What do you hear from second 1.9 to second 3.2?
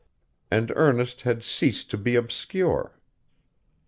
to be obscure.